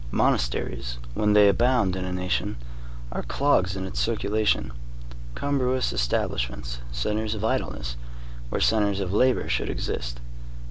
[0.09, 2.55] Monasteries, when they abound in a nation,
[3.11, 4.73] are clogs in its circulation,
[5.35, 7.97] cumbrous establishments, centres of idleness
[8.49, 10.19] where centres of labor should exist.